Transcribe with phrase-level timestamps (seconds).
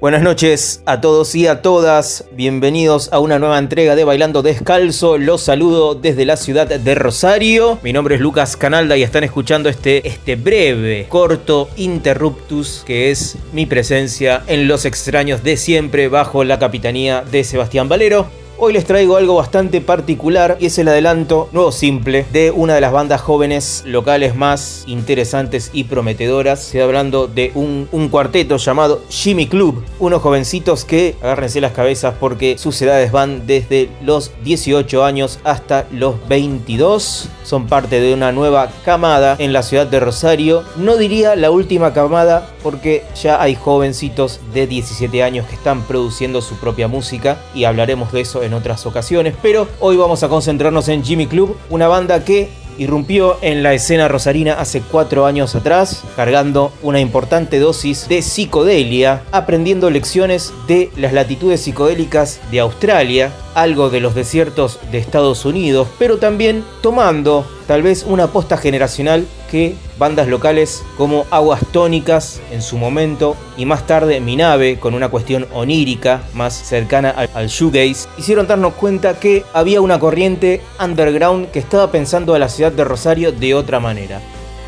[0.00, 5.18] Buenas noches a todos y a todas, bienvenidos a una nueva entrega de Bailando Descalzo,
[5.18, 9.68] los saludo desde la ciudad de Rosario, mi nombre es Lucas Canalda y están escuchando
[9.68, 16.44] este, este breve, corto interruptus que es mi presencia en Los extraños de siempre bajo
[16.44, 18.39] la capitanía de Sebastián Valero.
[18.62, 22.82] Hoy les traigo algo bastante particular y es el adelanto nuevo simple de una de
[22.82, 26.66] las bandas jóvenes locales más interesantes y prometedoras.
[26.66, 29.82] Estoy hablando de un, un cuarteto llamado Jimmy Club.
[29.98, 35.86] Unos jovencitos que, agárrense las cabezas porque sus edades van desde los 18 años hasta
[35.90, 37.30] los 22.
[37.44, 40.64] Son parte de una nueva camada en la ciudad de Rosario.
[40.76, 46.42] No diría la última camada porque ya hay jovencitos de 17 años que están produciendo
[46.42, 50.88] su propia música y hablaremos de eso en otras ocasiones, pero hoy vamos a concentrarnos
[50.88, 52.48] en Jimmy Club, una banda que
[52.80, 59.22] irrumpió en la escena rosarina hace cuatro años atrás, cargando una importante dosis de psicodelia,
[59.32, 65.88] aprendiendo lecciones de las latitudes psicodélicas de Australia, algo de los desiertos de Estados Unidos,
[65.98, 72.62] pero también tomando tal vez una aposta generacional que bandas locales como Aguas Tónicas en
[72.62, 78.08] su momento y más tarde Minave con una cuestión onírica más cercana al, al shoegaze
[78.18, 82.82] hicieron darnos cuenta que había una corriente underground que estaba pensando a la ciudad de
[82.82, 84.20] Rosario de otra manera.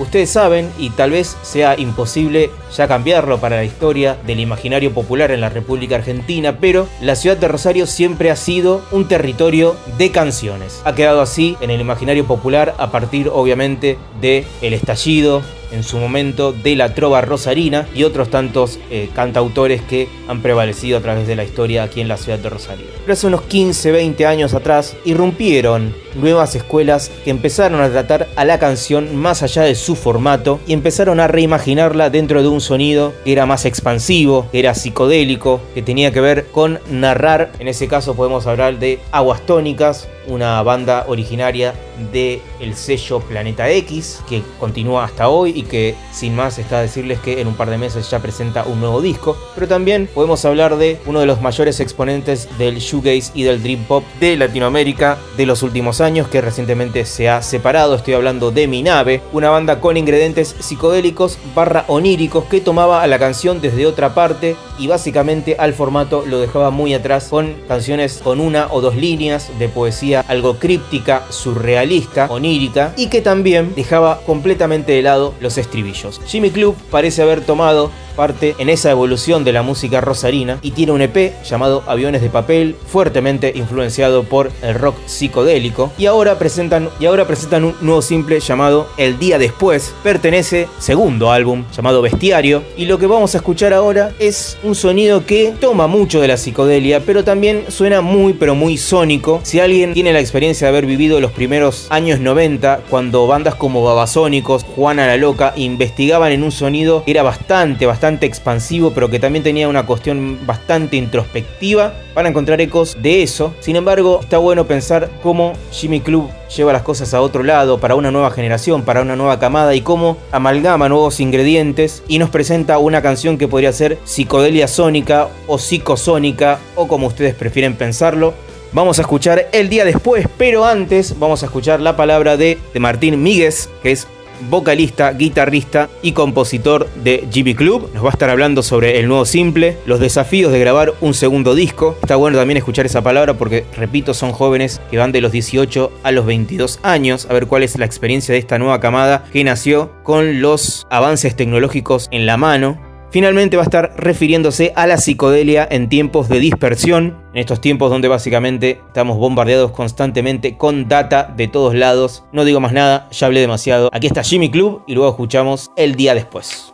[0.00, 5.30] Ustedes saben, y tal vez sea imposible ya cambiarlo para la historia del imaginario popular
[5.30, 10.10] en la República Argentina, pero la ciudad de Rosario siempre ha sido un territorio de
[10.10, 10.80] canciones.
[10.86, 15.42] Ha quedado así en el imaginario popular a partir obviamente de el estallido,
[15.72, 20.98] en su momento de la trova rosarina y otros tantos eh, cantautores que han prevalecido
[20.98, 22.86] a través de la historia aquí en la ciudad de Rosario.
[23.00, 28.44] Pero hace unos 15, 20 años atrás irrumpieron nuevas escuelas que empezaron a tratar a
[28.44, 33.12] la canción más allá de su formato y empezaron a reimaginarla dentro de un sonido
[33.24, 37.88] que era más expansivo, que era psicodélico, que tenía que ver con narrar, en ese
[37.88, 41.74] caso podemos hablar de Aguas Tónicas, una banda originaria
[42.12, 46.82] de el sello Planeta X que continúa hasta hoy y que sin más está a
[46.82, 50.44] decirles que en un par de meses ya presenta un nuevo disco, pero también podemos
[50.44, 55.18] hablar de uno de los mayores exponentes del shoegaze y del dream pop de Latinoamérica
[55.36, 59.50] de los últimos años que recientemente se ha separado, estoy hablando de Mi Nave, una
[59.50, 64.86] banda con ingredientes psicodélicos barra oníricos que tomaba a la canción desde otra parte y
[64.86, 69.68] básicamente al formato lo dejaba muy atrás con canciones con una o dos líneas de
[69.68, 76.20] poesía algo críptica, surrealista, onírica y que también dejaba completamente de lado los estribillos.
[76.26, 80.92] Jimmy Club parece haber tomado parte en esa evolución de la música rosarina y tiene
[80.92, 86.90] un EP llamado Aviones de Papel, fuertemente influenciado por el rock psicodélico y ahora presentan
[86.98, 92.62] y ahora presentan un nuevo simple llamado El día después, pertenece segundo álbum llamado Bestiario
[92.76, 96.36] y lo que vamos a escuchar ahora es un sonido que toma mucho de la
[96.36, 99.40] psicodelia, pero también suena muy pero muy sónico.
[99.42, 103.84] Si alguien tiene la experiencia de haber vivido los primeros años 90 cuando bandas como
[103.84, 109.18] Babasónicos, Juana la Loca investigaban en un sonido que era bastante bastante expansivo, pero que
[109.18, 113.54] también tenía una cuestión bastante introspectiva, para encontrar ecos de eso.
[113.60, 117.94] Sin embargo, está bueno pensar cómo Jimmy Club lleva las cosas a otro lado, para
[117.94, 122.78] una nueva generación, para una nueva camada, y cómo amalgama nuevos ingredientes y nos presenta
[122.78, 128.34] una canción que podría ser psicodelia sónica o psicosónica, o como ustedes prefieren pensarlo.
[128.72, 132.80] Vamos a escuchar el día después, pero antes vamos a escuchar la palabra de, de
[132.80, 134.06] Martín Míguez, que es
[134.48, 137.90] vocalista, guitarrista y compositor de GB Club.
[137.92, 141.56] Nos va a estar hablando sobre el nuevo simple, los desafíos de grabar un segundo
[141.56, 141.96] disco.
[142.00, 145.92] Está bueno también escuchar esa palabra porque, repito, son jóvenes que van de los 18
[146.04, 147.26] a los 22 años.
[147.28, 151.34] A ver cuál es la experiencia de esta nueva camada que nació con los avances
[151.34, 156.38] tecnológicos en la mano Finalmente va a estar refiriéndose a la psicodelia en tiempos de
[156.38, 162.22] dispersión, en estos tiempos donde básicamente estamos bombardeados constantemente con data de todos lados.
[162.32, 163.90] No digo más nada, ya hablé demasiado.
[163.92, 166.72] Aquí está Jimmy Club y luego escuchamos el día después.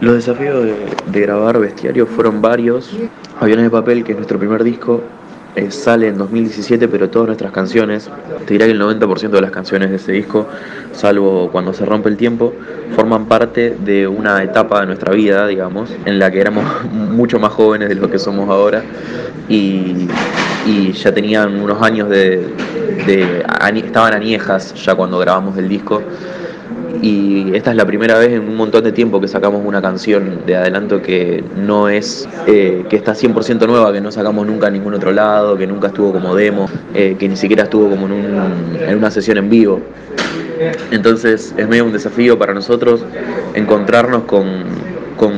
[0.00, 0.64] Los desafíos
[1.06, 2.96] de, grabar Bestiario fueron varios.
[3.40, 5.00] Aviones de Papel, que es nuestro primer disco,
[5.56, 8.10] eh, sale en 2017, pero todas nuestras canciones,
[8.46, 10.48] te dirá que el 90% de las canciones de ese disco,
[10.92, 12.52] salvo cuando se rompe el tiempo,
[12.96, 17.52] forman parte de una etapa de nuestra vida, digamos, en la que éramos mucho más
[17.52, 18.82] jóvenes de lo que somos ahora.
[19.48, 20.08] Y,
[20.66, 22.48] y ya tenían unos años de,
[23.06, 23.44] de,
[23.76, 26.02] estaban añejas ya cuando grabamos el disco
[27.02, 30.40] y esta es la primera vez en un montón de tiempo que sacamos una canción
[30.46, 34.74] de adelanto que no es, eh, que está 100% nueva, que no sacamos nunca en
[34.74, 38.12] ningún otro lado, que nunca estuvo como demo, eh, que ni siquiera estuvo como en,
[38.12, 39.80] un, en una sesión en vivo.
[40.90, 43.04] Entonces es medio un desafío para nosotros
[43.54, 44.44] encontrarnos con,
[45.16, 45.32] con,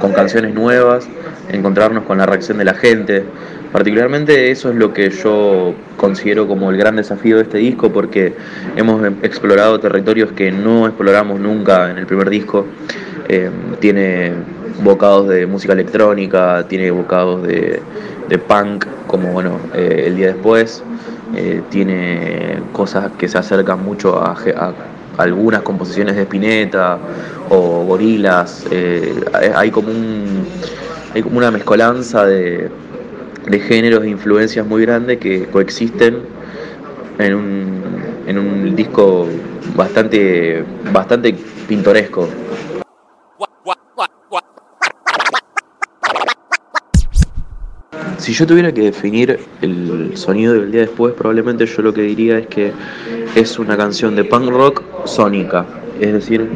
[0.00, 1.08] con canciones nuevas,
[1.50, 3.24] encontrarnos con la reacción de la gente.
[3.72, 8.34] Particularmente eso es lo que yo considero como el gran desafío de este disco porque
[8.76, 12.64] hemos explorado territorios que no exploramos nunca en el primer disco.
[13.28, 14.32] Eh, tiene
[14.82, 17.82] bocados de música electrónica, tiene bocados de,
[18.46, 20.82] punk, como bueno, eh, el día después,
[21.36, 24.34] eh, tiene cosas que se acercan mucho a,
[25.18, 26.96] algunas composiciones de Spinetta
[27.50, 28.64] o gorilas,
[29.56, 30.46] hay como un
[31.12, 32.70] hay como una mezcolanza de,
[33.50, 36.18] de géneros e influencias muy grandes que coexisten
[37.18, 37.82] en un,
[38.26, 39.26] en un disco
[39.74, 41.34] bastante, bastante
[41.66, 42.28] pintoresco.
[48.18, 52.38] Si yo tuviera que definir el sonido del día después, probablemente yo lo que diría
[52.38, 52.72] es que
[53.34, 55.64] es una canción de punk rock sónica.
[56.00, 56.46] Es decir,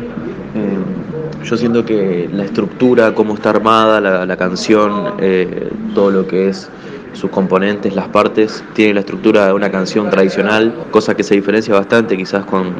[1.45, 6.71] yo siento que la estructura, cómo está armada la, canción, eh, todo lo que es
[7.13, 11.75] sus componentes, las partes, tiene la estructura de una canción tradicional, cosa que se diferencia
[11.75, 12.73] bastante quizás con,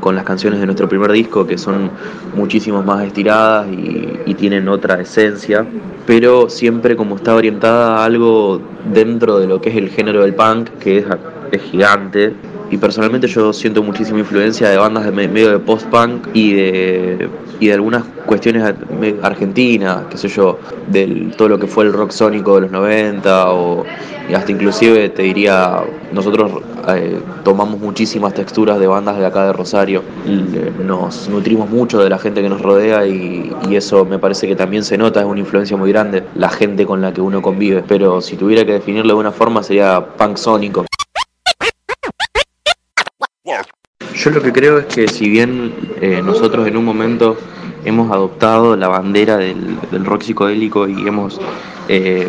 [0.00, 1.90] con las canciones de nuestro primer disco, que son
[2.34, 5.64] muchísimo más estiradas y, y, tienen otra esencia,
[6.06, 8.60] pero siempre como está orientada a algo
[8.92, 11.06] dentro de lo que es el género del punk, que es,
[11.52, 12.34] es gigante,
[12.70, 17.28] y personalmente yo siento muchísima influencia de bandas de medio de post-punk y de,
[17.60, 18.74] y de algunas cuestiones
[19.22, 23.52] argentinas, qué sé yo, de todo lo que fue el rock sónico de los 90
[23.52, 23.84] o
[24.28, 25.82] y hasta inclusive te diría,
[26.12, 30.02] nosotros eh, tomamos muchísimas texturas de bandas de acá de Rosario,
[30.84, 34.54] nos nutrimos mucho de la gente que nos rodea y, y eso me parece que
[34.54, 37.82] también se nota, es una influencia muy grande, la gente con la que uno convive,
[37.88, 40.84] pero si tuviera que definirlo de una forma sería punk sónico.
[44.28, 45.72] Yo lo que creo es que si bien
[46.02, 47.38] eh, nosotros en un momento
[47.86, 51.40] hemos adoptado la bandera del, rock psicodélico y hemos,
[51.88, 52.28] eh,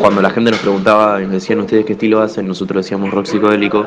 [0.00, 3.26] cuando la gente nos preguntaba y nos decían ustedes qué estilo hacen, nosotros decíamos rock
[3.26, 3.84] psicodélico,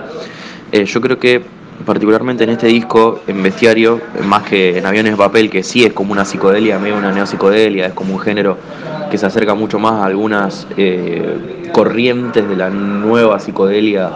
[0.72, 1.42] eh, yo creo que
[1.88, 5.94] particularmente en este disco, en Bestiario, más que en Aviones de Papel, que sí es
[5.94, 8.60] como una psicodelia, medio una neopsicodelia, es como un género
[9.10, 14.10] que se acerca mucho más a algunas eh, corrientes de la nueva psicodelia,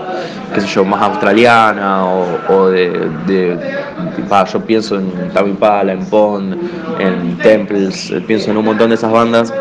[0.53, 3.57] qué sé yo, más australiana o, de,
[4.51, 6.55] yo pienso en Tami Pala, en Pond,
[6.99, 9.53] en Temples, pienso en un montón de esas bandas,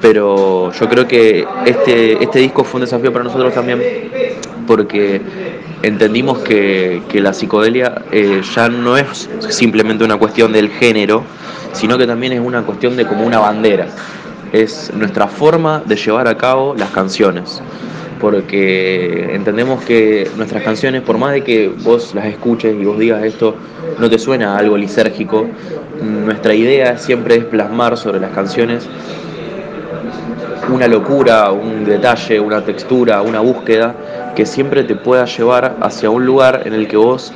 [0.00, 3.80] pero yo creo que este, este disco fue un desafío para nosotros también
[4.66, 5.20] porque
[5.82, 11.22] entendimos que, la psicodelia eh, ya no es simplemente una cuestión del género,
[11.72, 13.86] sino que también es una cuestión de como una bandera.
[14.54, 17.60] Es nuestra forma de llevar a cabo las canciones.
[18.20, 23.24] Porque entendemos que nuestras canciones, por más de que vos las escuches y vos digas
[23.24, 23.56] esto,
[23.98, 25.48] no te suena algo lisérgico,
[26.00, 28.88] nuestra idea siempre es plasmar sobre las canciones
[30.72, 36.24] una locura, un detalle, una textura, una búsqueda que siempre te pueda llevar hacia un
[36.24, 37.32] lugar en el que vos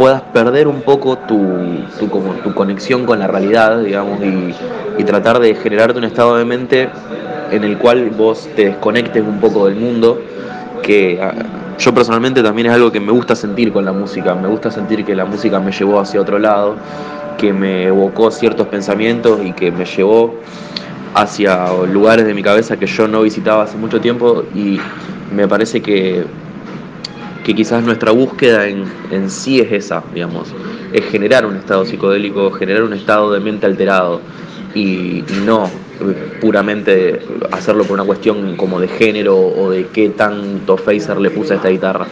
[0.00, 4.18] puedas perder un poco tu, como, tu conexión con la realidad, digamos,
[4.96, 6.88] y, tratar de generarte un estado de mente
[7.50, 10.18] en el cual vos te desconectes un poco del mundo,
[10.82, 11.34] que ah,
[11.78, 15.04] yo personalmente también es algo que me gusta sentir con la música, me gusta sentir
[15.04, 16.76] que la música me llevó hacia otro lado,
[17.36, 20.34] que me evocó ciertos pensamientos y que me llevó
[21.12, 24.80] hacia lugares de mi cabeza que yo no visitaba hace mucho tiempo y
[25.34, 26.24] me parece que,
[27.44, 30.48] que quizás nuestra búsqueda en, en sí es esa, digamos,
[30.92, 34.20] es generar un estado psicodélico, generar un estado de mente alterado
[34.74, 35.70] y, no
[36.40, 37.20] puramente
[37.52, 41.56] hacerlo por una cuestión como de género o de qué tanto phaser le puse a
[41.56, 42.06] esta guitarra.